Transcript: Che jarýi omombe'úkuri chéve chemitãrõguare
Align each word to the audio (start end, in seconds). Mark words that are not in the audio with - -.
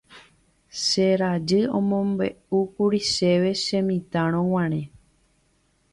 Che 0.83 1.07
jarýi 1.19 1.67
omombe'úkuri 1.79 2.99
chéve 3.13 3.51
chemitãrõguare 3.63 4.81